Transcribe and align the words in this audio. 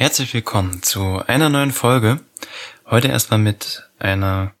Herzlich 0.00 0.32
willkommen 0.32 0.82
zu 0.82 1.20
einer 1.26 1.50
neuen 1.50 1.72
Folge. 1.72 2.20
Heute 2.86 3.08
erstmal 3.08 3.38
mit 3.38 3.82
einer 3.98 4.54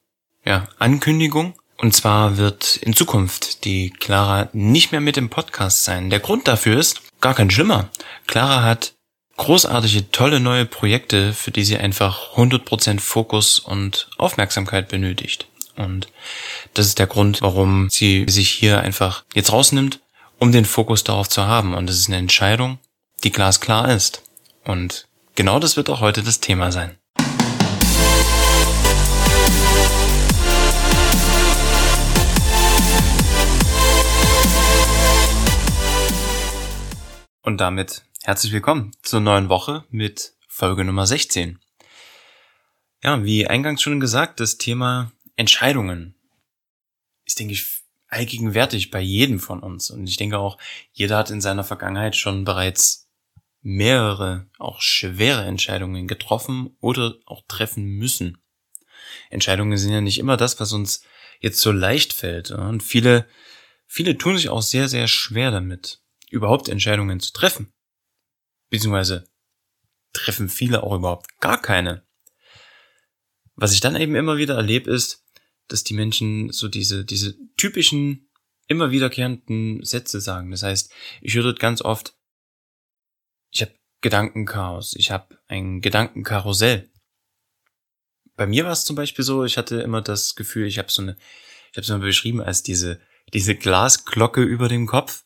ja, 0.44 0.68
Ankündigung. 0.78 1.54
Und 1.78 1.94
zwar 1.94 2.36
wird 2.36 2.76
in 2.76 2.92
Zukunft 2.92 3.64
die 3.64 3.88
Clara 3.88 4.50
nicht 4.52 4.92
mehr 4.92 5.00
mit 5.00 5.16
im 5.16 5.30
Podcast 5.30 5.84
sein. 5.84 6.10
Der 6.10 6.20
Grund 6.20 6.46
dafür 6.46 6.78
ist 6.78 7.00
gar 7.22 7.32
kein 7.32 7.50
schlimmer. 7.50 7.88
Clara 8.26 8.62
hat 8.62 8.92
großartige, 9.38 10.10
tolle 10.10 10.40
neue 10.40 10.66
Projekte, 10.66 11.32
für 11.32 11.52
die 11.52 11.64
sie 11.64 11.78
einfach 11.78 12.36
100% 12.36 13.00
Fokus 13.00 13.60
und 13.60 14.10
Aufmerksamkeit 14.18 14.90
benötigt. 14.90 15.46
Und 15.74 16.08
das 16.74 16.84
ist 16.84 16.98
der 16.98 17.06
Grund, 17.06 17.40
warum 17.40 17.88
sie 17.88 18.26
sich 18.28 18.50
hier 18.50 18.82
einfach 18.82 19.24
jetzt 19.34 19.52
rausnimmt, 19.52 20.00
um 20.38 20.52
den 20.52 20.66
Fokus 20.66 21.02
darauf 21.02 21.30
zu 21.30 21.46
haben. 21.46 21.72
Und 21.72 21.86
das 21.86 21.96
ist 21.96 22.08
eine 22.08 22.18
Entscheidung, 22.18 22.78
die 23.24 23.32
glasklar 23.32 23.90
ist. 23.90 24.22
Und 24.64 25.06
genau 25.40 25.58
das 25.58 25.78
wird 25.78 25.88
auch 25.88 26.02
heute 26.02 26.22
das 26.22 26.40
Thema 26.40 26.70
sein. 26.70 26.98
Und 37.40 37.56
damit 37.58 38.04
herzlich 38.22 38.52
willkommen 38.52 38.92
zur 39.00 39.20
neuen 39.20 39.48
Woche 39.48 39.86
mit 39.88 40.34
Folge 40.46 40.84
Nummer 40.84 41.06
16. 41.06 41.58
Ja, 43.02 43.24
wie 43.24 43.46
eingangs 43.46 43.80
schon 43.80 43.98
gesagt, 43.98 44.40
das 44.40 44.58
Thema 44.58 45.10
Entscheidungen 45.36 46.16
ist, 47.24 47.38
denke 47.38 47.54
ich, 47.54 47.80
allgegenwärtig 48.08 48.90
bei 48.90 49.00
jedem 49.00 49.40
von 49.40 49.60
uns. 49.60 49.88
Und 49.88 50.06
ich 50.06 50.18
denke 50.18 50.36
auch, 50.36 50.58
jeder 50.92 51.16
hat 51.16 51.30
in 51.30 51.40
seiner 51.40 51.64
Vergangenheit 51.64 52.14
schon 52.14 52.44
bereits 52.44 53.09
mehrere, 53.62 54.48
auch 54.58 54.80
schwere 54.80 55.44
Entscheidungen 55.44 56.08
getroffen 56.08 56.76
oder 56.80 57.16
auch 57.26 57.42
treffen 57.46 57.84
müssen. 57.84 58.42
Entscheidungen 59.28 59.76
sind 59.76 59.92
ja 59.92 60.00
nicht 60.00 60.18
immer 60.18 60.36
das, 60.36 60.60
was 60.60 60.72
uns 60.72 61.02
jetzt 61.40 61.60
so 61.60 61.72
leicht 61.72 62.12
fällt. 62.12 62.50
Und 62.50 62.82
viele, 62.82 63.26
viele 63.86 64.16
tun 64.16 64.36
sich 64.36 64.48
auch 64.48 64.62
sehr, 64.62 64.88
sehr 64.88 65.08
schwer 65.08 65.50
damit, 65.50 66.00
überhaupt 66.30 66.68
Entscheidungen 66.68 67.20
zu 67.20 67.32
treffen. 67.32 67.72
Beziehungsweise 68.70 69.28
treffen 70.12 70.48
viele 70.48 70.82
auch 70.82 70.94
überhaupt 70.94 71.38
gar 71.40 71.60
keine. 71.60 72.04
Was 73.54 73.72
ich 73.72 73.80
dann 73.80 73.96
eben 73.96 74.14
immer 74.14 74.38
wieder 74.38 74.54
erlebe, 74.54 74.90
ist, 74.90 75.24
dass 75.68 75.84
die 75.84 75.94
Menschen 75.94 76.50
so 76.50 76.68
diese, 76.68 77.04
diese 77.04 77.36
typischen, 77.56 78.30
immer 78.66 78.90
wiederkehrenden 78.90 79.82
Sätze 79.84 80.20
sagen. 80.20 80.50
Das 80.50 80.62
heißt, 80.62 80.92
ich 81.20 81.34
höre 81.34 81.42
dort 81.42 81.60
ganz 81.60 81.82
oft, 81.82 82.14
Gedankenchaos, 84.00 84.94
ich 84.96 85.10
habe 85.10 85.38
ein 85.48 85.80
Gedankenkarussell. 85.80 86.90
Bei 88.36 88.46
mir 88.46 88.64
war 88.64 88.72
es 88.72 88.84
zum 88.84 88.96
Beispiel 88.96 89.24
so, 89.24 89.44
ich 89.44 89.58
hatte 89.58 89.80
immer 89.82 90.00
das 90.00 90.34
Gefühl, 90.34 90.66
ich 90.66 90.78
habe 90.78 90.90
so 90.90 91.02
eine, 91.02 91.16
ich 91.70 91.76
habe 91.76 91.82
es 91.82 91.88
mal 91.88 91.98
beschrieben 91.98 92.40
als 92.40 92.62
diese, 92.62 93.00
diese 93.34 93.54
Glasglocke 93.54 94.42
über 94.42 94.68
dem 94.68 94.86
Kopf, 94.86 95.24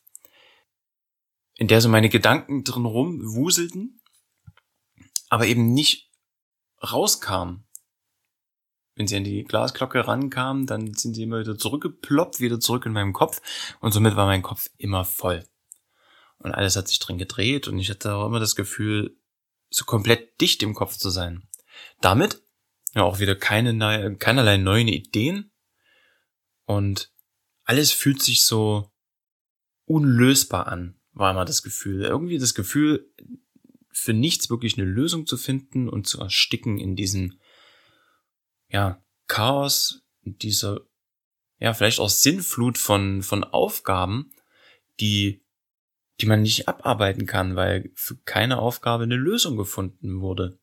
in 1.55 1.67
der 1.67 1.79
so 1.79 1.87
meine 1.87 2.09
Gedanken 2.09 2.63
drin 2.63 2.85
rumwuselten, 2.85 4.01
aber 5.29 5.47
eben 5.47 5.73
nicht 5.73 6.11
rauskamen 6.83 7.65
wenn 8.95 9.07
sie 9.07 9.17
an 9.17 9.23
die 9.25 9.43
Glasglocke 9.43 10.07
rankamen, 10.07 10.65
dann 10.65 10.93
sind 10.93 11.15
sie 11.15 11.23
immer 11.23 11.39
wieder 11.39 11.57
zurückgeploppt, 11.57 12.39
wieder 12.39 12.59
zurück 12.59 12.85
in 12.85 12.93
meinem 12.93 13.13
Kopf 13.13 13.41
und 13.81 13.91
somit 13.91 14.15
war 14.15 14.25
mein 14.25 14.41
Kopf 14.41 14.69
immer 14.77 15.03
voll. 15.03 15.43
Und 16.39 16.51
alles 16.51 16.75
hat 16.75 16.87
sich 16.87 16.99
drin 16.99 17.17
gedreht 17.17 17.67
und 17.67 17.79
ich 17.79 17.89
hatte 17.89 18.13
auch 18.13 18.27
immer 18.27 18.39
das 18.39 18.55
Gefühl, 18.55 19.17
so 19.69 19.85
komplett 19.85 20.39
dicht 20.41 20.61
im 20.63 20.73
Kopf 20.73 20.97
zu 20.97 21.09
sein. 21.09 21.47
Damit 22.01 22.41
ja 22.93 23.03
auch 23.03 23.19
wieder 23.19 23.35
keine, 23.35 24.15
keinerlei 24.17 24.57
neuen 24.57 24.87
Ideen 24.87 25.51
und 26.65 27.11
alles 27.63 27.91
fühlt 27.91 28.21
sich 28.21 28.43
so 28.43 28.91
unlösbar 29.85 30.67
an, 30.67 30.99
war 31.13 31.31
immer 31.31 31.45
das 31.45 31.63
Gefühl. 31.63 32.03
Irgendwie 32.03 32.37
das 32.37 32.53
Gefühl, 32.53 33.11
für 33.91 34.13
nichts 34.13 34.49
wirklich 34.49 34.77
eine 34.77 34.85
Lösung 34.85 35.25
zu 35.25 35.37
finden 35.37 35.89
und 35.89 36.05
zu 36.05 36.19
ersticken 36.19 36.79
in 36.79 36.95
diesen 36.95 37.39
ja, 38.67 39.01
Chaos, 39.27 40.03
dieser, 40.21 40.81
ja, 41.59 41.73
vielleicht 41.73 41.99
auch 41.99 42.09
Sinnflut 42.09 42.77
von, 42.77 43.23
von 43.23 43.43
Aufgaben, 43.43 44.31
die, 44.99 45.44
die 46.21 46.25
man 46.25 46.41
nicht 46.41 46.67
abarbeiten 46.67 47.25
kann, 47.25 47.55
weil 47.55 47.91
für 47.95 48.15
keine 48.17 48.59
Aufgabe 48.59 49.03
eine 49.03 49.15
Lösung 49.15 49.57
gefunden 49.57 50.21
wurde, 50.21 50.59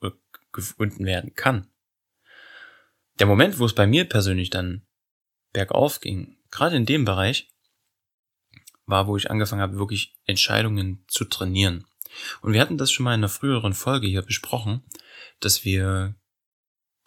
oder 0.00 0.14
gefunden 0.52 1.04
werden 1.04 1.34
kann. 1.34 1.68
Der 3.18 3.26
Moment, 3.26 3.58
wo 3.58 3.66
es 3.66 3.74
bei 3.74 3.86
mir 3.86 4.08
persönlich 4.08 4.50
dann 4.50 4.86
bergauf 5.52 6.00
ging, 6.00 6.38
gerade 6.50 6.76
in 6.76 6.86
dem 6.86 7.04
Bereich, 7.04 7.48
war, 8.86 9.06
wo 9.06 9.16
ich 9.16 9.30
angefangen 9.30 9.62
habe, 9.62 9.78
wirklich 9.78 10.16
Entscheidungen 10.24 11.04
zu 11.08 11.24
trainieren. 11.24 11.86
Und 12.40 12.52
wir 12.52 12.60
hatten 12.60 12.78
das 12.78 12.92
schon 12.92 13.04
mal 13.04 13.14
in 13.14 13.20
einer 13.20 13.28
früheren 13.28 13.74
Folge 13.74 14.06
hier 14.06 14.22
besprochen, 14.22 14.82
dass 15.40 15.64
wir 15.64 16.14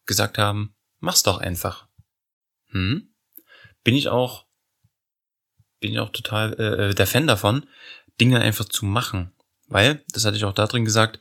gesagt 0.05 0.37
haben, 0.37 0.75
mach's 0.99 1.23
doch 1.23 1.39
einfach. 1.39 1.87
Hm? 2.71 3.13
Bin 3.83 3.95
ich 3.95 4.09
auch, 4.09 4.45
bin 5.79 5.91
ich 5.91 5.99
auch 5.99 6.11
total 6.11 6.53
äh, 6.59 6.89
äh, 6.89 6.93
der 6.93 7.07
Fan 7.07 7.27
davon, 7.27 7.65
Dinge 8.19 8.41
einfach 8.41 8.65
zu 8.65 8.85
machen. 8.85 9.31
Weil, 9.67 10.03
das 10.13 10.25
hatte 10.25 10.37
ich 10.37 10.45
auch 10.45 10.53
da 10.53 10.67
drin 10.67 10.85
gesagt, 10.85 11.19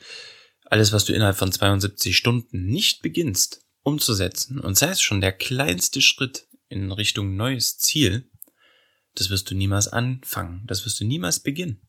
alles, 0.64 0.92
was 0.92 1.04
du 1.04 1.12
innerhalb 1.12 1.36
von 1.36 1.52
72 1.52 2.16
Stunden 2.16 2.66
nicht 2.66 3.02
beginnst 3.02 3.64
umzusetzen, 3.82 4.60
und 4.60 4.76
sei 4.76 4.88
es 4.88 5.00
schon 5.00 5.20
der 5.20 5.32
kleinste 5.32 6.02
Schritt 6.02 6.46
in 6.68 6.92
Richtung 6.92 7.36
neues 7.36 7.78
Ziel, 7.78 8.30
das 9.14 9.30
wirst 9.30 9.50
du 9.50 9.54
niemals 9.54 9.88
anfangen, 9.88 10.64
das 10.66 10.84
wirst 10.84 11.00
du 11.00 11.04
niemals 11.04 11.40
beginnen. 11.40 11.80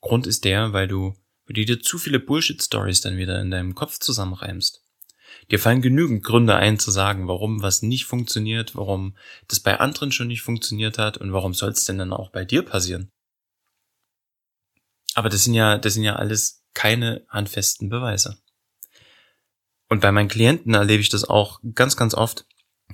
Grund 0.00 0.26
ist 0.26 0.44
der, 0.44 0.72
weil 0.72 0.88
du, 0.88 1.14
weil 1.46 1.54
du 1.54 1.64
dir 1.64 1.80
zu 1.80 1.98
viele 1.98 2.20
Bullshit-Stories 2.20 3.00
dann 3.00 3.16
wieder 3.16 3.40
in 3.40 3.50
deinem 3.50 3.74
Kopf 3.74 3.98
zusammenreimst. 3.98 4.83
Dir 5.50 5.58
fallen 5.58 5.82
genügend 5.82 6.24
Gründe 6.24 6.56
ein 6.56 6.78
zu 6.78 6.90
sagen, 6.90 7.28
warum 7.28 7.62
was 7.62 7.82
nicht 7.82 8.06
funktioniert, 8.06 8.76
warum 8.76 9.16
das 9.48 9.60
bei 9.60 9.78
anderen 9.78 10.12
schon 10.12 10.28
nicht 10.28 10.42
funktioniert 10.42 10.98
hat 10.98 11.18
und 11.18 11.32
warum 11.32 11.54
soll 11.54 11.70
es 11.70 11.84
denn 11.84 11.98
dann 11.98 12.12
auch 12.12 12.30
bei 12.30 12.44
dir 12.44 12.62
passieren. 12.62 13.10
Aber 15.14 15.28
das 15.28 15.44
sind 15.44 15.54
ja, 15.54 15.78
das 15.78 15.94
sind 15.94 16.02
ja 16.02 16.16
alles 16.16 16.64
keine 16.74 17.24
handfesten 17.28 17.88
Beweise. 17.88 18.38
Und 19.88 20.00
bei 20.00 20.10
meinen 20.10 20.28
Klienten 20.28 20.74
erlebe 20.74 21.00
ich 21.00 21.08
das 21.08 21.24
auch 21.24 21.60
ganz, 21.74 21.96
ganz 21.96 22.14
oft. 22.14 22.46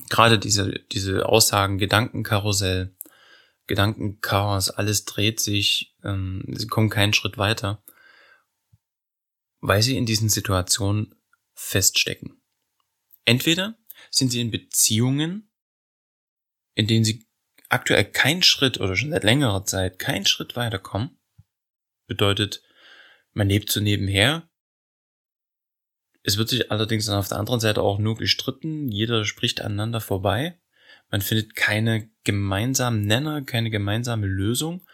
Gerade 0.09 0.39
diese, 0.39 0.73
diese 0.93 1.27
Aussagen, 1.27 1.79
Gedankenkarussell, 1.79 2.95
Gedankenchaos, 3.67 4.71
alles 4.71 5.05
dreht 5.05 5.41
sich, 5.41 5.95
ähm, 6.03 6.45
sie 6.49 6.67
kommen 6.67 6.91
keinen 6.91 7.15
Schritt 7.15 7.39
weiter, 7.39 7.83
weil 9.61 9.83
sie 9.83 9.97
in 9.97 10.07
diesen 10.07 10.29
Situationen 10.29 11.15
feststecken. 11.55 12.40
Entweder 13.31 13.79
sind 14.11 14.31
sie 14.31 14.41
in 14.41 14.51
Beziehungen, 14.51 15.53
in 16.75 16.89
denen 16.89 17.05
sie 17.05 17.29
aktuell 17.69 18.05
keinen 18.05 18.43
Schritt 18.43 18.81
oder 18.81 18.97
schon 18.97 19.11
seit 19.11 19.23
längerer 19.23 19.65
Zeit 19.65 20.01
keinen 20.01 20.27
Schritt 20.27 20.57
weiterkommen. 20.57 21.17
Bedeutet, 22.09 22.61
man 23.33 23.49
lebt 23.49 23.71
so 23.71 23.79
nebenher. 23.79 24.51
Es 26.25 26.39
wird 26.39 26.49
sich 26.49 26.73
allerdings 26.73 27.07
dann 27.07 27.21
auf 27.21 27.29
der 27.29 27.39
anderen 27.39 27.61
Seite 27.61 27.83
auch 27.83 28.01
nur 28.01 28.17
gestritten. 28.17 28.89
Jeder 28.89 29.25
spricht 29.25 29.61
aneinander 29.61 30.01
vorbei. 30.01 30.61
Man 31.09 31.23
findet 31.23 31.55
keine 31.55 32.11
gemeinsamen 32.25 33.03
Nenner, 33.03 33.43
keine 33.43 33.71
gemeinsame 33.71 34.27
Lösung. 34.27 34.85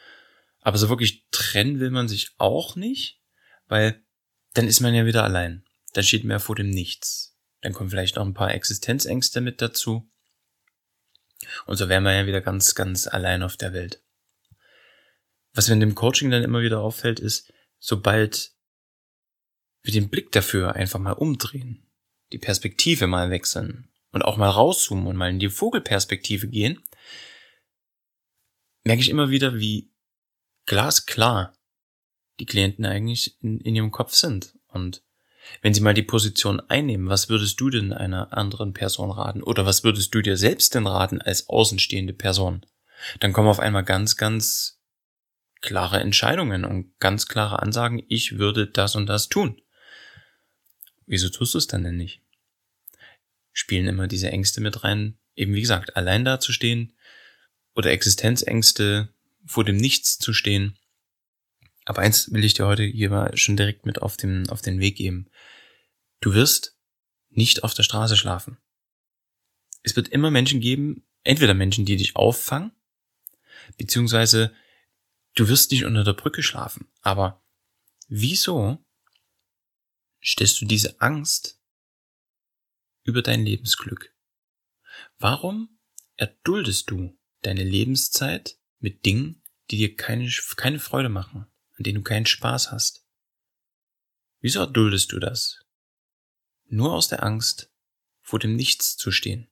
Aber 0.61 0.77
so 0.77 0.91
wirklich 0.91 1.27
trennen 1.31 1.81
will 1.81 1.91
man 1.91 2.07
sich 2.07 2.35
auch 2.37 2.77
nicht, 2.77 3.19
weil 3.67 4.05
dann 4.53 4.69
ist 4.69 4.81
man 4.81 4.95
ja 4.95 5.07
wieder 5.07 5.25
allein. 5.25 5.65
Dann 5.95 6.05
steht 6.05 6.25
man 6.25 6.33
ja 6.33 6.39
vor 6.39 6.55
dem 6.55 6.69
Nichts. 6.69 7.36
Dann 7.61 7.73
kommen 7.73 7.91
vielleicht 7.91 8.17
noch 8.17 8.25
ein 8.25 8.35
paar 8.35 8.53
Existenzängste 8.55 9.41
mit 9.41 9.61
dazu. 9.61 10.11
Und 11.67 11.77
so 11.77 11.89
wären 11.89 12.05
wir 12.05 12.15
ja 12.15 12.27
wieder 12.27 12.41
ganz, 12.41 12.75
ganz 12.75 13.07
allein 13.07 13.43
auf 13.43 13.57
der 13.57 13.73
Welt. 13.73 14.03
Was 15.53 15.69
mir 15.69 15.75
in 15.75 15.81
dem 15.81 15.95
Coaching 15.95 16.31
dann 16.31 16.43
immer 16.43 16.61
wieder 16.61 16.81
auffällt, 16.81 17.19
ist, 17.19 17.53
sobald 17.79 18.53
wir 19.83 19.93
den 19.93 20.11
Blick 20.11 20.33
dafür 20.33 20.75
einfach 20.75 20.99
mal 20.99 21.13
umdrehen, 21.13 21.91
die 22.33 22.39
Perspektive 22.39 23.07
mal 23.07 23.31
wechseln 23.31 23.89
und 24.11 24.23
auch 24.23 24.37
mal 24.37 24.51
rauszoomen 24.51 25.07
und 25.07 25.17
mal 25.17 25.31
in 25.31 25.39
die 25.39 25.49
Vogelperspektive 25.49 26.49
gehen, 26.49 26.83
merke 28.85 29.01
ich 29.01 29.09
immer 29.09 29.31
wieder, 29.31 29.59
wie 29.59 29.93
glasklar 30.67 31.57
die 32.39 32.47
Klienten 32.47 32.85
eigentlich 32.85 33.41
in, 33.43 33.61
in 33.61 33.77
ihrem 33.77 33.91
Kopf 33.91 34.15
sind. 34.15 34.59
Und 34.69 35.03
wenn 35.63 35.75
sie 35.75 35.81
mal 35.81 35.95
die 35.95 36.03
Position 36.03 36.61
einnehmen, 36.61 37.09
was 37.09 37.29
würdest 37.29 37.61
du 37.61 37.71
denn 37.71 37.93
einer 37.93 38.37
anderen 38.37 38.73
Person 38.73 39.11
raten? 39.11 39.43
Oder 39.43 39.67
was 39.67 39.85
würdest 39.85 40.15
du 40.15 40.23
dir 40.23 40.37
selbst 40.37 40.75
denn 40.75 40.87
raten 40.87 41.21
als 41.21 41.49
außenstehende 41.49 42.13
Person? 42.13 42.65
Dann 43.21 43.33
kommen 43.33 43.49
auf 43.49 43.61
einmal 43.61 43.85
ganz, 43.85 44.17
ganz 44.17 44.81
klare 45.61 46.01
Entscheidungen 46.01 46.65
und 46.65 46.99
ganz 46.99 47.27
klare 47.27 47.61
Ansagen, 47.61 48.03
ich 48.09 48.39
würde 48.39 48.67
das 48.67 48.95
und 48.95 49.07
das 49.07 49.29
tun. 49.29 49.61
wieso 51.09 51.29
tust 51.29 51.55
du 51.55 51.59
es 51.59 51.69
dann 51.69 51.85
denn 51.85 51.97
nicht? 51.97 52.21
Spielen 53.53 53.87
immer 53.87 54.09
diese 54.09 54.31
Ängste 54.31 54.61
mit 54.61 54.83
rein, 54.83 55.19
eben 55.37 55.55
wie 55.55 55.61
gesagt, 55.61 55.97
allein 55.97 56.25
dazustehen 56.25 56.97
oder 57.75 57.91
Existenzängste 57.91 59.09
vor 59.47 59.65
dem 59.65 59.77
Nichts 59.77 60.19
zu 60.19 60.33
stehen. 60.33 60.79
Aber 61.87 62.03
eins 62.03 62.33
will 62.33 62.45
ich 62.45 62.53
dir 62.53 62.67
heute 62.67 62.83
hier 62.83 63.11
mal 63.11 63.35
schon 63.37 63.57
direkt 63.57 63.87
mit 63.87 64.03
auf 64.03 64.17
den, 64.17 64.51
auf 64.51 64.61
den 64.61 64.81
Weg 64.81 64.97
geben. 64.97 65.31
Du 66.21 66.35
wirst 66.35 66.77
nicht 67.31 67.63
auf 67.63 67.75
der 67.75 67.85
Straße 67.85 68.17
schlafen. 68.17 68.59
Es 69.83 69.95
wird 69.95 70.09
immer 70.09 70.33
Menschen 70.33 70.61
geben, 70.61 71.07
entweder 71.23 71.55
Menschen, 71.55 71.85
die 71.85 71.97
dich 71.97 72.17
auffangen, 72.17 72.73
beziehungsweise 73.77 74.53
du 75.37 75.49
wirst 75.49 75.71
nicht 75.71 75.85
unter 75.85 76.03
der 76.03 76.13
Brücke 76.13 76.43
schlafen. 76.43 76.89
Aber 77.03 77.45
wieso 78.09 78.85
stellst 80.23 80.61
du 80.61 80.67
diese 80.67 81.01
Angst 81.01 81.63
über 83.05 83.23
dein 83.23 83.45
Lebensglück? 83.45 84.13
Warum 85.19 85.79
erduldest 86.17 86.91
du 86.91 87.17
deine 87.43 87.63
Lebenszeit 87.63 88.59
mit 88.81 89.05
Dingen, 89.07 89.45
die 89.71 89.77
dir 89.77 89.95
keine, 89.95 90.29
keine 90.57 90.81
Freude 90.81 91.11
machen, 91.11 91.47
an 91.77 91.83
denen 91.83 91.97
du 91.97 92.03
keinen 92.03 92.27
Spaß 92.27 92.73
hast? 92.73 93.05
Wieso 94.41 94.61
erduldest 94.61 95.13
du 95.13 95.19
das? 95.19 95.65
Nur 96.67 96.93
aus 96.93 97.09
der 97.09 97.23
Angst, 97.23 97.71
vor 98.21 98.39
dem 98.39 98.57
Nichts 98.57 98.97
zu 98.97 99.11
stehen. 99.11 99.49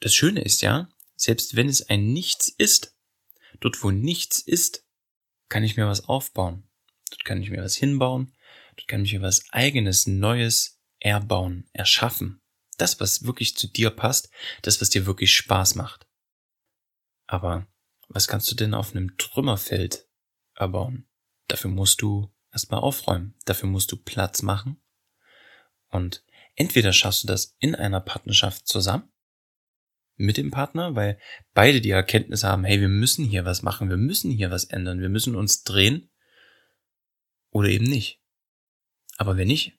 Das 0.00 0.14
Schöne 0.14 0.42
ist 0.42 0.62
ja, 0.62 0.88
selbst 1.16 1.56
wenn 1.56 1.68
es 1.68 1.88
ein 1.88 2.12
Nichts 2.12 2.48
ist, 2.48 2.96
dort 3.60 3.82
wo 3.82 3.90
nichts 3.90 4.40
ist, 4.40 4.84
kann 5.48 5.64
ich 5.64 5.76
mir 5.76 5.86
was 5.86 6.04
aufbauen. 6.08 6.68
Dort 7.10 7.24
kann 7.24 7.42
ich 7.42 7.50
mir 7.50 7.62
was 7.62 7.76
hinbauen. 7.76 8.34
Dort 8.76 8.88
kann 8.88 9.04
ich 9.04 9.12
mir 9.12 9.22
was 9.22 9.44
eigenes, 9.50 10.06
Neues 10.06 10.80
erbauen, 11.00 11.68
erschaffen. 11.72 12.40
Das, 12.76 13.00
was 13.00 13.24
wirklich 13.24 13.56
zu 13.56 13.66
dir 13.66 13.90
passt, 13.90 14.30
das, 14.62 14.80
was 14.80 14.90
dir 14.90 15.06
wirklich 15.06 15.34
Spaß 15.34 15.74
macht. 15.74 16.06
Aber 17.26 17.66
was 18.08 18.28
kannst 18.28 18.50
du 18.50 18.54
denn 18.54 18.74
auf 18.74 18.92
einem 18.92 19.16
Trümmerfeld 19.16 20.07
erbauen? 20.58 21.06
Dafür 21.46 21.70
musst 21.70 22.02
du 22.02 22.32
erstmal 22.52 22.80
aufräumen. 22.80 23.34
Dafür 23.44 23.68
musst 23.68 23.92
du 23.92 23.96
Platz 23.96 24.42
machen. 24.42 24.80
Und 25.88 26.24
entweder 26.54 26.92
schaffst 26.92 27.22
du 27.22 27.26
das 27.26 27.56
in 27.60 27.74
einer 27.74 28.00
Partnerschaft 28.00 28.68
zusammen 28.68 29.10
mit 30.16 30.36
dem 30.36 30.50
Partner, 30.50 30.94
weil 30.94 31.18
beide 31.54 31.80
die 31.80 31.90
Erkenntnis 31.90 32.44
haben, 32.44 32.64
hey, 32.64 32.80
wir 32.80 32.88
müssen 32.88 33.24
hier 33.24 33.44
was 33.44 33.62
machen, 33.62 33.88
wir 33.88 33.96
müssen 33.96 34.30
hier 34.30 34.50
was 34.50 34.64
ändern, 34.64 35.00
wir 35.00 35.08
müssen 35.08 35.36
uns 35.36 35.62
drehen 35.62 36.10
oder 37.50 37.68
eben 37.68 37.84
nicht. 37.84 38.20
Aber 39.16 39.36
wenn 39.36 39.48
nicht, 39.48 39.78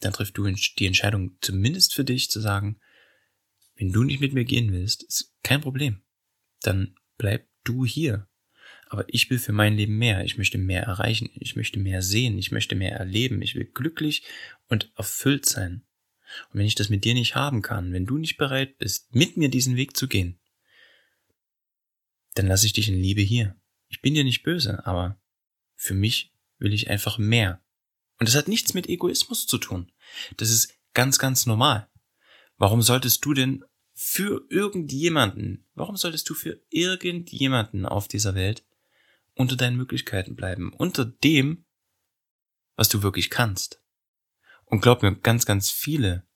dann 0.00 0.12
triffst 0.12 0.38
du 0.38 0.46
die 0.46 0.86
Entscheidung 0.86 1.36
zumindest 1.40 1.94
für 1.94 2.04
dich 2.04 2.30
zu 2.30 2.40
sagen, 2.40 2.80
wenn 3.74 3.92
du 3.92 4.04
nicht 4.04 4.20
mit 4.20 4.32
mir 4.32 4.44
gehen 4.44 4.72
willst, 4.72 5.02
ist 5.02 5.34
kein 5.42 5.60
Problem. 5.60 6.02
Dann 6.60 6.96
bleib 7.18 7.48
du 7.64 7.84
hier. 7.84 8.28
Aber 8.88 9.04
ich 9.08 9.28
will 9.30 9.38
für 9.38 9.52
mein 9.52 9.76
Leben 9.76 9.98
mehr. 9.98 10.24
Ich 10.24 10.38
möchte 10.38 10.58
mehr 10.58 10.82
erreichen. 10.82 11.28
Ich 11.34 11.56
möchte 11.56 11.78
mehr 11.78 12.02
sehen. 12.02 12.38
Ich 12.38 12.52
möchte 12.52 12.76
mehr 12.76 12.92
erleben. 12.92 13.42
Ich 13.42 13.54
will 13.54 13.64
glücklich 13.64 14.22
und 14.68 14.92
erfüllt 14.96 15.46
sein. 15.46 15.82
Und 16.50 16.60
wenn 16.60 16.66
ich 16.66 16.74
das 16.74 16.88
mit 16.88 17.04
dir 17.04 17.14
nicht 17.14 17.34
haben 17.34 17.62
kann, 17.62 17.92
wenn 17.92 18.06
du 18.06 18.18
nicht 18.18 18.36
bereit 18.36 18.78
bist, 18.78 19.14
mit 19.14 19.36
mir 19.36 19.48
diesen 19.48 19.76
Weg 19.76 19.96
zu 19.96 20.08
gehen, 20.08 20.38
dann 22.34 22.46
lasse 22.46 22.66
ich 22.66 22.72
dich 22.72 22.88
in 22.88 23.00
Liebe 23.00 23.22
hier. 23.22 23.56
Ich 23.88 24.02
bin 24.02 24.14
dir 24.14 24.24
nicht 24.24 24.42
böse, 24.42 24.86
aber 24.86 25.20
für 25.74 25.94
mich 25.94 26.32
will 26.58 26.72
ich 26.72 26.90
einfach 26.90 27.18
mehr. 27.18 27.62
Und 28.18 28.28
das 28.28 28.36
hat 28.36 28.48
nichts 28.48 28.74
mit 28.74 28.88
Egoismus 28.88 29.46
zu 29.46 29.58
tun. 29.58 29.90
Das 30.36 30.50
ist 30.50 30.74
ganz, 30.94 31.18
ganz 31.18 31.46
normal. 31.46 31.88
Warum 32.56 32.82
solltest 32.82 33.24
du 33.24 33.34
denn 33.34 33.64
für 33.92 34.46
irgendjemanden, 34.50 35.66
warum 35.74 35.96
solltest 35.96 36.28
du 36.28 36.34
für 36.34 36.60
irgendjemanden 36.70 37.86
auf 37.86 38.08
dieser 38.08 38.34
Welt 38.34 38.64
unter 39.36 39.56
deinen 39.56 39.76
Möglichkeiten 39.76 40.34
bleiben, 40.34 40.72
unter 40.72 41.04
dem, 41.04 41.64
was 42.74 42.88
du 42.88 43.02
wirklich 43.02 43.30
kannst? 43.30 43.82
Und 44.64 44.80
glaub 44.80 45.02
mir, 45.02 45.14
ganz, 45.14 45.46
ganz 45.46 45.70
viele 45.70 46.26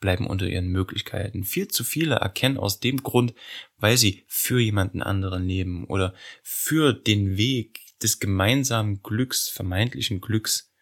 bleiben 0.00 0.26
unter 0.26 0.46
ihren 0.46 0.68
Möglichkeiten. 0.68 1.44
Viel 1.44 1.68
zu 1.68 1.84
viele 1.84 2.16
erkennen 2.16 2.58
aus 2.58 2.80
dem 2.80 3.02
Grund, 3.02 3.34
weil 3.76 3.96
sie 3.96 4.24
für 4.26 4.58
jemanden 4.60 5.02
anderen 5.02 5.44
leben 5.44 5.84
oder 5.86 6.14
für 6.42 6.92
den 6.92 7.36
Weg 7.36 7.80
des 8.02 8.18
gemeinsamen 8.18 9.02
Glücks, 9.02 9.48
vermeintlichen 9.48 10.20
Glücks, 10.20 10.72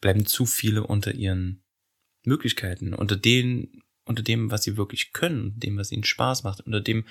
bleiben 0.00 0.26
zu 0.26 0.46
viele 0.46 0.86
unter 0.86 1.14
ihren 1.14 1.64
Möglichkeiten, 2.24 2.94
unter 2.94 3.16
denen, 3.16 3.82
unter 4.04 4.22
dem, 4.22 4.50
was 4.50 4.64
sie 4.64 4.76
wirklich 4.76 5.12
können, 5.12 5.58
dem, 5.58 5.76
was 5.76 5.92
ihnen 5.92 6.04
Spaß 6.04 6.42
macht, 6.42 6.60
unter 6.60 6.80
dem, 6.80 7.06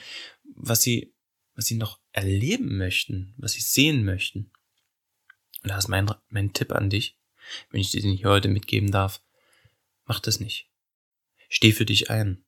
was 0.55 0.81
sie, 0.81 1.15
was 1.55 1.65
sie 1.65 1.75
noch 1.75 1.99
erleben 2.11 2.77
möchten, 2.77 3.33
was 3.37 3.53
sie 3.53 3.61
sehen 3.61 4.03
möchten. 4.05 4.51
Und 5.61 5.69
da 5.69 5.77
ist 5.77 5.87
mein, 5.87 6.09
mein 6.29 6.53
Tipp 6.53 6.71
an 6.71 6.89
dich 6.89 7.17
wenn 7.69 7.81
ich 7.81 7.91
dir 7.91 8.01
den 8.01 8.15
hier 8.15 8.29
heute 8.29 8.47
mitgeben 8.47 8.91
darf, 8.91 9.21
mach 10.05 10.19
das 10.19 10.39
nicht. 10.39 10.69
Steh 11.49 11.71
für 11.71 11.85
dich 11.85 12.09
ein. 12.09 12.43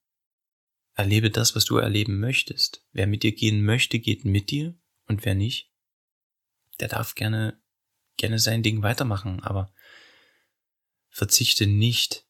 Erlebe 0.94 1.30
das, 1.30 1.56
was 1.56 1.66
du 1.66 1.78
erleben 1.78 2.19
möchtest. 2.19 2.86
Wer 2.92 3.07
mit 3.07 3.24
dir 3.24 3.34
gehen 3.34 3.63
möchte, 3.63 4.00
geht 4.00 4.25
mit 4.25 4.50
dir 4.50 4.78
und 5.08 5.25
wer 5.25 5.36
nicht, 5.36 5.72
der 6.80 6.88
darf 6.88 7.16
gerne, 7.16 7.62
gerne 8.18 8.40
sein 8.40 8.63
Ding 8.63 8.81
weitermachen, 8.81 9.42
aber 9.42 9.74
verzichte 11.10 11.68
nicht 11.68 12.25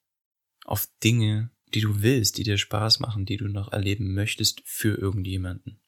auf 0.64 0.88
Dinge, 1.04 1.52
die 1.74 1.82
du 1.82 2.02
willst, 2.02 2.38
die 2.38 2.44
dir 2.44 2.58
Spaß 2.58 3.00
machen, 3.00 3.26
die 3.26 3.38
du 3.38 3.48
noch 3.48 3.72
erleben 3.72 4.14
möchtest 4.14 4.62
für 4.66 4.98
irgendjemanden. 4.98 5.80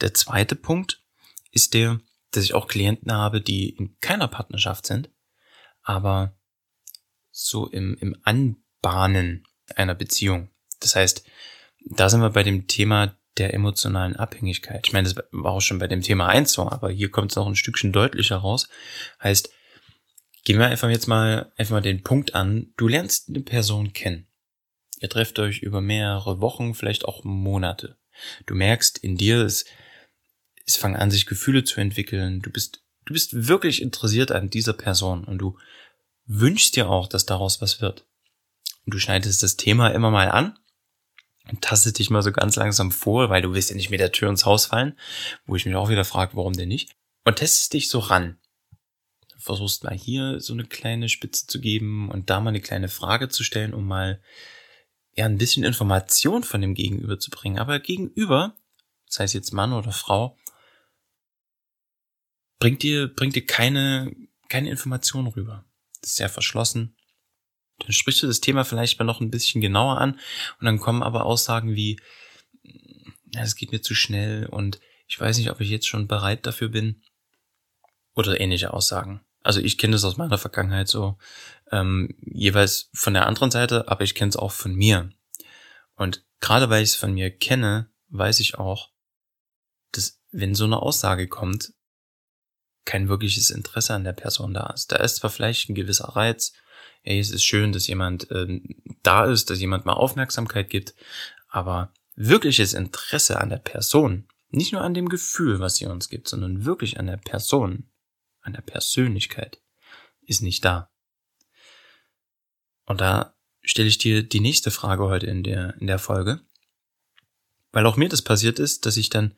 Der 0.00 0.14
zweite 0.14 0.56
Punkt 0.56 1.02
ist 1.50 1.74
der, 1.74 2.00
dass 2.30 2.44
ich 2.44 2.54
auch 2.54 2.66
Klienten 2.66 3.12
habe, 3.12 3.40
die 3.40 3.70
in 3.70 3.98
keiner 4.00 4.28
Partnerschaft 4.28 4.86
sind, 4.86 5.10
aber 5.82 6.34
so 7.30 7.68
im, 7.68 7.96
im 8.00 8.16
Anbahnen 8.22 9.46
einer 9.76 9.94
Beziehung. 9.94 10.50
Das 10.80 10.96
heißt, 10.96 11.24
da 11.84 12.08
sind 12.08 12.20
wir 12.20 12.30
bei 12.30 12.42
dem 12.42 12.66
Thema 12.66 13.16
der 13.38 13.54
emotionalen 13.54 14.16
Abhängigkeit. 14.16 14.86
Ich 14.86 14.92
meine, 14.92 15.08
das 15.08 15.24
war 15.30 15.52
auch 15.52 15.60
schon 15.60 15.78
bei 15.78 15.88
dem 15.88 16.02
Thema 16.02 16.28
eins 16.28 16.52
so, 16.52 16.68
aber 16.68 16.90
hier 16.90 17.10
kommt 17.10 17.32
es 17.32 17.36
noch 17.36 17.46
ein 17.46 17.56
Stückchen 17.56 17.92
deutlicher 17.92 18.36
raus. 18.36 18.68
Heißt, 19.22 19.50
gehen 20.44 20.58
wir 20.58 20.66
einfach 20.66 20.90
jetzt 20.90 21.06
mal 21.06 21.52
einfach 21.56 21.72
mal 21.72 21.80
den 21.80 22.02
Punkt 22.02 22.34
an. 22.34 22.72
Du 22.76 22.88
lernst 22.88 23.28
eine 23.28 23.40
Person 23.40 23.92
kennen. 23.92 24.26
Ihr 25.00 25.08
trefft 25.08 25.38
euch 25.38 25.58
über 25.58 25.80
mehrere 25.80 26.40
Wochen, 26.40 26.74
vielleicht 26.74 27.06
auch 27.06 27.24
Monate. 27.24 27.98
Du 28.46 28.54
merkst, 28.54 28.98
in 28.98 29.16
dir 29.16 29.44
ist 29.44 29.66
es 30.66 30.76
fangen 30.76 30.96
an, 30.96 31.10
sich 31.10 31.26
Gefühle 31.26 31.64
zu 31.64 31.80
entwickeln. 31.80 32.40
Du 32.40 32.50
bist, 32.50 32.82
du 33.04 33.12
bist 33.12 33.48
wirklich 33.48 33.82
interessiert 33.82 34.32
an 34.32 34.50
dieser 34.50 34.72
Person 34.72 35.24
und 35.24 35.38
du 35.38 35.58
wünschst 36.26 36.76
dir 36.76 36.88
auch, 36.88 37.08
dass 37.08 37.26
daraus 37.26 37.60
was 37.60 37.80
wird. 37.80 38.06
Und 38.84 38.94
du 38.94 38.98
schneidest 38.98 39.42
das 39.42 39.56
Thema 39.56 39.88
immer 39.88 40.10
mal 40.10 40.30
an 40.30 40.58
und 41.50 41.62
tastest 41.62 41.98
dich 41.98 42.10
mal 42.10 42.22
so 42.22 42.32
ganz 42.32 42.56
langsam 42.56 42.92
vor, 42.92 43.30
weil 43.30 43.42
du 43.42 43.54
willst 43.54 43.70
ja 43.70 43.76
nicht 43.76 43.90
mit 43.90 44.00
der 44.00 44.12
Tür 44.12 44.30
ins 44.30 44.44
Haus 44.44 44.66
fallen, 44.66 44.98
wo 45.46 45.56
ich 45.56 45.66
mich 45.66 45.74
auch 45.74 45.88
wieder 45.88 46.04
frage, 46.04 46.36
warum 46.36 46.52
denn 46.52 46.68
nicht? 46.68 46.96
Und 47.24 47.36
testest 47.36 47.72
dich 47.72 47.88
so 47.88 47.98
ran. 47.98 48.38
Versuchst 49.38 49.84
mal 49.84 49.94
hier 49.94 50.40
so 50.40 50.52
eine 50.52 50.64
kleine 50.64 51.08
Spitze 51.08 51.46
zu 51.46 51.60
geben 51.60 52.10
und 52.10 52.30
da 52.30 52.40
mal 52.40 52.50
eine 52.50 52.60
kleine 52.60 52.88
Frage 52.88 53.28
zu 53.28 53.42
stellen, 53.42 53.74
um 53.74 53.86
mal 53.86 54.20
ja 55.14 55.26
ein 55.26 55.38
bisschen 55.38 55.64
Information 55.64 56.44
von 56.44 56.60
dem 56.60 56.74
Gegenüber 56.74 57.18
zu 57.18 57.30
bringen. 57.30 57.58
Aber 57.58 57.80
Gegenüber, 57.80 58.56
sei 59.06 59.24
es 59.24 59.32
jetzt 59.32 59.52
Mann 59.52 59.72
oder 59.72 59.92
Frau, 59.92 60.36
bringt 62.62 62.84
dir, 62.84 63.08
bringt 63.08 63.34
dir 63.34 63.44
keine, 63.44 64.14
keine 64.48 64.70
Information 64.70 65.26
rüber. 65.26 65.64
Das 66.00 66.10
ist 66.10 66.16
sehr 66.18 66.28
verschlossen. 66.28 66.96
Dann 67.80 67.90
sprichst 67.90 68.22
du 68.22 68.28
das 68.28 68.40
Thema 68.40 68.64
vielleicht 68.64 69.00
mal 69.00 69.04
noch 69.04 69.20
ein 69.20 69.32
bisschen 69.32 69.60
genauer 69.60 69.98
an 69.98 70.12
und 70.60 70.66
dann 70.66 70.78
kommen 70.78 71.02
aber 71.02 71.26
Aussagen 71.26 71.74
wie, 71.74 71.98
es 73.36 73.56
geht 73.56 73.72
mir 73.72 73.82
zu 73.82 73.96
schnell 73.96 74.46
und 74.46 74.78
ich 75.08 75.18
weiß 75.18 75.38
nicht, 75.38 75.50
ob 75.50 75.60
ich 75.60 75.70
jetzt 75.70 75.88
schon 75.88 76.06
bereit 76.06 76.46
dafür 76.46 76.68
bin. 76.68 77.02
Oder 78.14 78.40
ähnliche 78.40 78.72
Aussagen. 78.72 79.22
Also 79.42 79.58
ich 79.58 79.76
kenne 79.76 79.94
das 79.94 80.04
aus 80.04 80.16
meiner 80.16 80.38
Vergangenheit 80.38 80.86
so, 80.86 81.18
ähm, 81.72 82.14
jeweils 82.20 82.90
von 82.94 83.14
der 83.14 83.26
anderen 83.26 83.50
Seite, 83.50 83.88
aber 83.88 84.04
ich 84.04 84.14
kenne 84.14 84.28
es 84.28 84.36
auch 84.36 84.52
von 84.52 84.72
mir. 84.72 85.10
Und 85.96 86.24
gerade 86.38 86.70
weil 86.70 86.84
ich 86.84 86.90
es 86.90 86.94
von 86.94 87.12
mir 87.12 87.36
kenne, 87.36 87.90
weiß 88.10 88.38
ich 88.38 88.54
auch, 88.56 88.92
dass 89.90 90.20
wenn 90.30 90.54
so 90.54 90.64
eine 90.64 90.80
Aussage 90.80 91.26
kommt, 91.26 91.72
kein 92.84 93.08
wirkliches 93.08 93.50
Interesse 93.50 93.94
an 93.94 94.04
der 94.04 94.12
Person 94.12 94.54
da 94.54 94.70
ist. 94.70 94.92
Da 94.92 94.96
ist 94.96 95.16
zwar 95.16 95.30
vielleicht 95.30 95.68
ein 95.68 95.74
gewisser 95.74 96.08
Reiz, 96.08 96.52
ey, 97.02 97.18
es 97.18 97.30
ist 97.30 97.44
schön, 97.44 97.72
dass 97.72 97.86
jemand 97.86 98.28
ähm, 98.30 98.76
da 99.02 99.24
ist, 99.24 99.50
dass 99.50 99.60
jemand 99.60 99.84
mal 99.84 99.94
Aufmerksamkeit 99.94 100.70
gibt, 100.70 100.94
aber 101.48 101.92
wirkliches 102.14 102.74
Interesse 102.74 103.40
an 103.40 103.50
der 103.50 103.58
Person, 103.58 104.28
nicht 104.50 104.72
nur 104.72 104.82
an 104.82 104.94
dem 104.94 105.08
Gefühl, 105.08 105.60
was 105.60 105.76
sie 105.76 105.86
uns 105.86 106.08
gibt, 106.08 106.28
sondern 106.28 106.64
wirklich 106.64 106.98
an 106.98 107.06
der 107.06 107.16
Person, 107.16 107.88
an 108.40 108.52
der 108.52 108.60
Persönlichkeit, 108.60 109.60
ist 110.26 110.42
nicht 110.42 110.64
da. 110.64 110.90
Und 112.84 113.00
da 113.00 113.34
stelle 113.62 113.88
ich 113.88 113.98
dir 113.98 114.22
die 114.22 114.40
nächste 114.40 114.70
Frage 114.70 115.04
heute 115.04 115.26
in 115.26 115.42
der, 115.42 115.74
in 115.80 115.86
der 115.86 115.98
Folge. 115.98 116.40
Weil 117.70 117.86
auch 117.86 117.96
mir 117.96 118.08
das 118.08 118.22
passiert 118.22 118.58
ist, 118.58 118.84
dass 118.84 118.96
ich 118.96 119.08
dann 119.08 119.34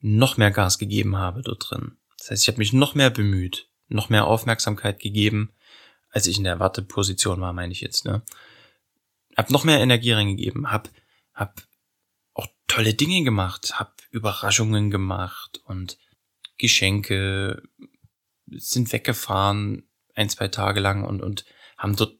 noch 0.00 0.36
mehr 0.36 0.50
Gas 0.50 0.78
gegeben 0.78 1.16
habe 1.16 1.42
dort 1.42 1.70
drin. 1.70 1.96
Das 2.18 2.30
heißt, 2.30 2.42
ich 2.42 2.48
habe 2.48 2.58
mich 2.58 2.72
noch 2.72 2.94
mehr 2.94 3.10
bemüht, 3.10 3.68
noch 3.88 4.08
mehr 4.08 4.26
Aufmerksamkeit 4.26 4.98
gegeben, 4.98 5.52
als 6.10 6.26
ich 6.26 6.38
in 6.38 6.44
der 6.44 6.60
Warteposition 6.60 7.40
war, 7.40 7.52
meine 7.52 7.72
ich 7.72 7.80
jetzt, 7.80 8.04
ne? 8.04 8.22
Hab 9.36 9.50
noch 9.50 9.64
mehr 9.64 9.80
Energie 9.80 10.12
reingegeben, 10.12 10.72
hab, 10.72 10.88
hab 11.34 11.62
auch 12.32 12.46
tolle 12.68 12.94
Dinge 12.94 13.22
gemacht, 13.22 13.78
hab 13.78 14.00
Überraschungen 14.10 14.90
gemacht 14.90 15.60
und 15.66 15.98
Geschenke 16.56 17.62
sind 18.50 18.92
weggefahren 18.92 19.86
ein, 20.14 20.30
zwei 20.30 20.48
Tage 20.48 20.80
lang 20.80 21.04
und, 21.04 21.20
und 21.20 21.44
haben 21.76 21.96
dort 21.96 22.16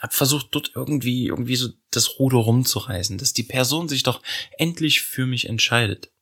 hab 0.00 0.14
versucht, 0.14 0.48
dort 0.52 0.72
irgendwie, 0.74 1.26
irgendwie 1.26 1.56
so 1.56 1.70
das 1.90 2.18
Ruder 2.18 2.38
rumzureißen, 2.38 3.18
dass 3.18 3.32
die 3.32 3.42
Person 3.42 3.88
sich 3.88 4.04
doch 4.04 4.22
endlich 4.56 5.02
für 5.02 5.26
mich 5.26 5.48
entscheidet. 5.48 6.12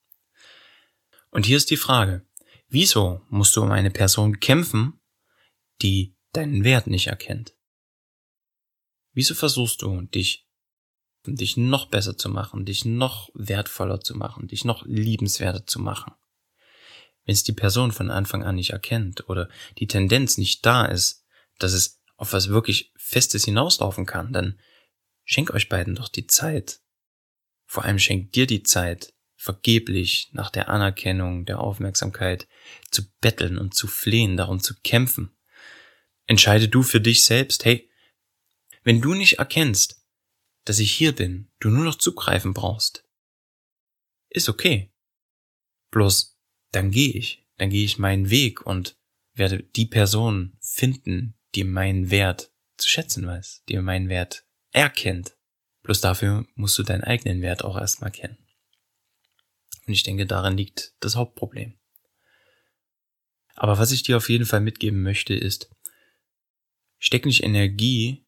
Und 1.31 1.45
hier 1.45 1.59
ist 1.59 1.71
die 1.71 1.77
Frage. 1.77 2.26
Wieso 2.79 3.23
musst 3.31 3.57
du 3.57 3.63
um 3.63 3.71
eine 3.71 3.91
Person 3.91 4.39
kämpfen, 4.39 5.01
die 5.81 6.15
deinen 6.35 6.63
Wert 6.63 6.89
nicht 6.89 7.07
erkennt? 7.07 7.55
Wieso 9.15 9.35
versuchst 9.35 9.81
du, 9.81 10.03
dich, 10.03 10.47
dich 11.25 11.57
noch 11.57 11.87
besser 11.87 12.19
zu 12.19 12.29
machen, 12.29 12.67
dich 12.67 12.85
noch 12.85 13.31
wertvoller 13.33 14.03
zu 14.03 14.15
machen, 14.15 14.47
dich 14.49 14.67
noch 14.67 14.85
liebenswerter 14.85 15.67
zu 15.67 15.81
machen? 15.81 16.13
Wenn 17.25 17.33
es 17.33 17.45
die 17.45 17.55
Person 17.55 17.93
von 17.93 18.11
Anfang 18.11 18.45
an 18.45 18.57
nicht 18.57 18.75
erkennt 18.75 19.27
oder 19.31 19.49
die 19.79 19.87
Tendenz 19.87 20.37
nicht 20.37 20.67
da 20.67 20.85
ist, 20.85 21.25
dass 21.59 21.73
es 21.73 22.03
auf 22.19 22.35
was 22.35 22.51
wirklich 22.51 22.93
Festes 22.99 23.47
hinauslaufen 23.47 24.05
kann, 24.05 24.35
dann 24.35 24.61
schenk 25.25 25.51
euch 25.51 25.71
beiden 25.71 25.95
doch 25.95 26.11
die 26.11 26.27
Zeit. 26.27 26.83
Vor 27.65 27.87
allem 27.87 27.99
schenk 27.99 28.33
dir 28.33 28.47
die 28.47 28.65
Zeit, 28.65 29.15
vergeblich 29.37 30.31
nach 30.33 30.51
der 30.51 30.69
Anerkennung, 30.69 31.45
der 31.45 31.61
Aufmerksamkeit 31.61 32.49
zu 32.91 33.03
betteln 33.21 33.59
und 33.59 33.75
zu 33.75 33.87
flehen, 33.87 34.37
darum 34.37 34.61
zu 34.61 34.75
kämpfen. 34.83 35.37
Entscheide 36.27 36.69
du 36.69 36.83
für 36.83 37.01
dich 37.01 37.25
selbst, 37.25 37.65
hey, 37.65 37.89
wenn 38.83 39.01
du 39.01 39.15
nicht 39.15 39.39
erkennst, 39.39 40.05
dass 40.65 40.79
ich 40.79 40.93
hier 40.93 41.13
bin, 41.13 41.51
du 41.61 41.69
nur 41.71 41.85
noch 41.85 41.97
zugreifen 41.97 42.55
brauchst, 42.55 43.05
ist 44.31 44.49
okay. 44.49 44.93
Bloß 45.91 46.37
dann 46.73 46.91
gehe 46.91 47.13
ich, 47.13 47.47
dann 47.57 47.71
gehe 47.71 47.85
ich 47.85 47.99
meinen 47.99 48.31
Weg 48.31 48.67
und 48.67 48.99
werde 49.35 49.63
die 49.63 49.87
Person 49.87 50.57
finden, 50.61 51.39
die 51.55 51.65
meinen 51.65 52.11
Wert 52.11 52.53
zu 52.77 52.89
schätzen 52.89 53.27
weiß, 53.27 53.63
die 53.69 53.77
meinen 53.79 54.09
Wert 54.09 54.45
erkennt. 54.73 55.37
Bloß 55.83 56.01
dafür 56.01 56.47
musst 56.55 56.79
du 56.79 56.83
deinen 56.83 57.05
eigenen 57.05 57.43
Wert 57.43 57.65
auch 57.65 57.79
erstmal 57.79 58.11
kennen. 58.11 58.39
Und 59.87 59.93
ich 59.93 60.03
denke, 60.03 60.27
darin 60.27 60.57
liegt 60.57 60.95
das 61.01 61.17
Hauptproblem. 61.17 61.79
Aber 63.55 63.79
was 63.79 63.93
ich 63.93 64.03
dir 64.03 64.17
auf 64.17 64.29
jeden 64.29 64.45
Fall 64.45 64.61
mitgeben 64.61 65.03
möchte, 65.03 65.35
ist, 65.35 65.71
steck 66.99 67.25
nicht 67.25 67.43
Energie 67.43 68.27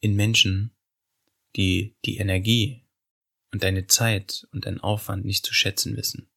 in 0.00 0.16
Menschen, 0.16 0.74
die 1.54 1.96
die 2.04 2.16
Energie 2.16 2.84
und 3.52 3.62
deine 3.62 3.86
Zeit 3.86 4.46
und 4.52 4.66
deinen 4.66 4.80
Aufwand 4.80 5.24
nicht 5.24 5.46
zu 5.46 5.54
schätzen 5.54 5.96
wissen. 5.96 6.28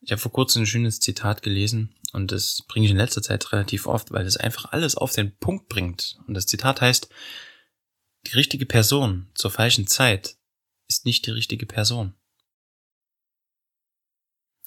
Ich 0.00 0.10
habe 0.10 0.20
vor 0.20 0.32
kurzem 0.32 0.62
ein 0.62 0.66
schönes 0.66 0.98
Zitat 0.98 1.42
gelesen 1.42 1.94
und 2.12 2.32
das 2.32 2.62
bringe 2.66 2.86
ich 2.86 2.90
in 2.90 2.98
letzter 2.98 3.22
Zeit 3.22 3.52
relativ 3.52 3.86
oft, 3.86 4.10
weil 4.10 4.26
es 4.26 4.36
einfach 4.36 4.72
alles 4.72 4.96
auf 4.96 5.12
den 5.12 5.36
Punkt 5.36 5.68
bringt. 5.68 6.18
Und 6.26 6.34
das 6.34 6.46
Zitat 6.46 6.80
heißt, 6.80 7.08
die 8.26 8.32
richtige 8.32 8.66
Person 8.66 9.30
zur 9.34 9.52
falschen 9.52 9.86
Zeit 9.86 10.36
ist 10.88 11.06
nicht 11.06 11.26
die 11.26 11.30
richtige 11.30 11.66
Person. 11.66 12.14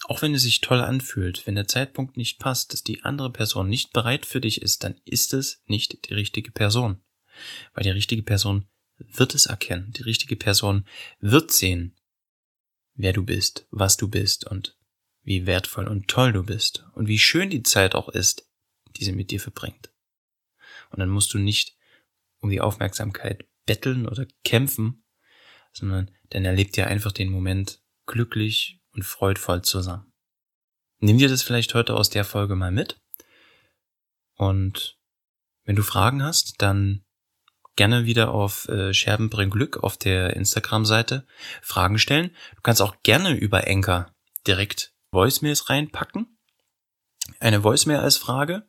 Auch 0.07 0.21
wenn 0.21 0.35
es 0.35 0.43
sich 0.43 0.61
toll 0.61 0.81
anfühlt, 0.81 1.47
wenn 1.47 1.55
der 1.55 1.67
Zeitpunkt 1.67 2.15
nicht 2.15 2.37
passt, 2.37 2.73
dass 2.73 2.83
die 2.83 3.03
andere 3.03 3.31
Person 3.31 3.67
nicht 3.67 3.91
bereit 3.91 4.27
für 4.27 4.39
dich 4.39 4.61
ist, 4.61 4.83
dann 4.83 5.01
ist 5.03 5.33
es 5.33 5.63
nicht 5.65 6.07
die 6.07 6.13
richtige 6.13 6.51
Person. 6.51 7.01
Weil 7.73 7.83
die 7.83 7.89
richtige 7.89 8.21
Person 8.21 8.67
wird 8.97 9.33
es 9.33 9.47
erkennen. 9.47 9.91
Die 9.93 10.03
richtige 10.03 10.35
Person 10.35 10.85
wird 11.19 11.51
sehen, 11.51 11.95
wer 12.93 13.13
du 13.13 13.23
bist, 13.23 13.67
was 13.71 13.97
du 13.97 14.07
bist 14.07 14.45
und 14.45 14.77
wie 15.23 15.47
wertvoll 15.47 15.87
und 15.87 16.07
toll 16.07 16.33
du 16.33 16.43
bist 16.43 16.85
und 16.93 17.07
wie 17.07 17.19
schön 17.19 17.49
die 17.49 17.63
Zeit 17.63 17.95
auch 17.95 18.09
ist, 18.09 18.47
die 18.95 19.05
sie 19.05 19.11
mit 19.11 19.31
dir 19.31 19.39
verbringt. 19.39 19.91
Und 20.91 20.99
dann 20.99 21.09
musst 21.09 21.33
du 21.33 21.39
nicht 21.39 21.75
um 22.41 22.51
die 22.51 22.61
Aufmerksamkeit 22.61 23.47
betteln 23.65 24.07
oder 24.07 24.27
kämpfen, 24.43 25.03
sondern 25.73 26.11
dann 26.29 26.45
erlebt 26.45 26.77
ihr 26.77 26.85
einfach 26.85 27.11
den 27.11 27.29
Moment 27.29 27.81
glücklich 28.05 28.79
und 28.95 29.03
freudvoll 29.03 29.61
zusammen. 29.61 30.11
Nimm 30.99 31.17
dir 31.17 31.29
das 31.29 31.43
vielleicht 31.43 31.73
heute 31.73 31.93
aus 31.93 32.09
der 32.09 32.25
Folge 32.25 32.55
mal 32.55 32.71
mit. 32.71 32.97
Und 34.35 34.97
wenn 35.63 35.75
du 35.75 35.83
Fragen 35.83 36.23
hast, 36.23 36.61
dann 36.61 37.03
gerne 37.75 38.05
wieder 38.05 38.31
auf 38.31 38.67
äh, 38.69 38.93
Scherben 38.93 39.29
bring 39.29 39.49
Glück 39.49 39.83
auf 39.83 39.97
der 39.97 40.35
Instagram-Seite 40.35 41.27
Fragen 41.61 41.99
stellen. 41.99 42.31
Du 42.55 42.61
kannst 42.61 42.81
auch 42.81 42.95
gerne 43.03 43.33
über 43.35 43.67
Enker 43.67 44.15
direkt 44.47 44.93
Voicemails 45.11 45.69
reinpacken. 45.69 46.37
Eine 47.39 47.63
Voicemail 47.63 47.99
als 47.99 48.17
Frage 48.17 48.67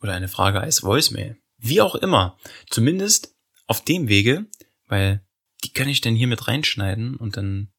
oder 0.00 0.12
eine 0.14 0.28
Frage 0.28 0.60
als 0.60 0.82
Voicemail. 0.82 1.38
Wie 1.56 1.80
auch 1.80 1.94
immer. 1.94 2.36
Zumindest 2.68 3.34
auf 3.66 3.84
dem 3.84 4.08
Wege, 4.08 4.46
weil 4.88 5.24
die 5.64 5.72
kann 5.72 5.88
ich 5.88 6.00
dann 6.00 6.16
hier 6.16 6.26
mit 6.26 6.48
reinschneiden 6.48 7.16
und 7.16 7.36
dann 7.36 7.71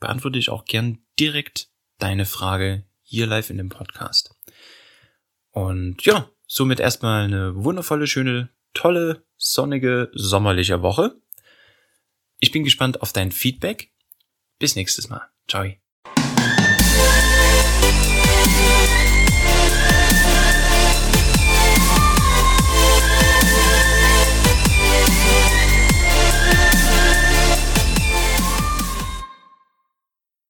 beantworte 0.00 0.38
ich 0.38 0.50
auch 0.50 0.64
gern 0.64 0.98
direkt 1.18 1.68
deine 1.98 2.26
Frage 2.26 2.84
hier 3.02 3.26
live 3.26 3.50
in 3.50 3.58
dem 3.58 3.68
Podcast. 3.68 4.34
Und 5.50 6.04
ja, 6.04 6.30
somit 6.46 6.80
erstmal 6.80 7.24
eine 7.24 7.54
wundervolle, 7.64 8.06
schöne, 8.06 8.50
tolle, 8.74 9.24
sonnige, 9.36 10.10
sommerliche 10.12 10.82
Woche. 10.82 11.20
Ich 12.38 12.50
bin 12.50 12.64
gespannt 12.64 13.02
auf 13.02 13.12
dein 13.12 13.32
Feedback. 13.32 13.92
Bis 14.58 14.76
nächstes 14.76 15.08
Mal. 15.08 15.28
Ciao. 15.48 15.89